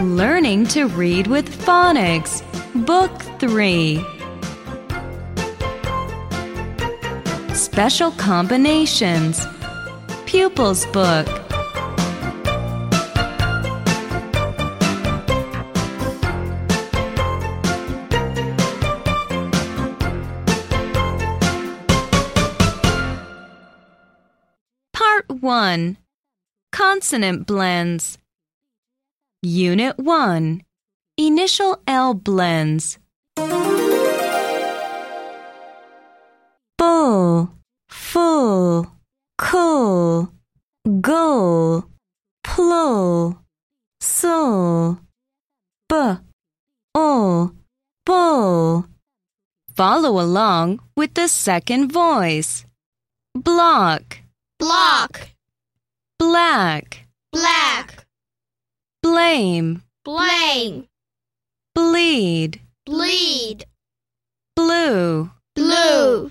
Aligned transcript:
Learning 0.00 0.66
to 0.66 0.88
read 0.88 1.26
with 1.26 1.48
phonics. 1.48 2.42
Book 2.84 3.10
3. 3.40 4.04
Special 7.54 8.10
combinations. 8.12 9.46
Pupils 10.26 10.84
Book. 10.92 11.26
Part 24.92 25.30
1 25.40 25.96
Consonant 26.70 27.46
blends. 27.46 28.18
Unit 29.46 29.96
1 29.96 30.60
Initial 31.18 31.78
L 31.86 32.14
blends. 32.14 32.98
Bull, 36.76 37.50
full, 37.88 38.90
cool, 39.38 40.32
goal, 41.00 41.84
plull, 42.42 43.38
soul, 44.00 44.98
b, 45.88 45.94
ul, 46.96 47.52
bull. 48.04 48.84
Follow 49.76 50.20
along 50.20 50.80
with 50.96 51.14
the 51.14 51.28
second 51.28 51.92
voice. 51.92 52.66
Block, 53.32 54.18
block, 54.58 55.30
black, 56.18 57.05
blame, 59.26 59.82
blame, 60.04 60.86
bleed, 61.74 62.60
bleed, 62.84 63.64
blue. 64.54 65.30
blue. 65.56 66.30